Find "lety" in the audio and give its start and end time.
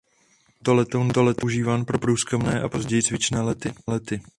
3.87-4.21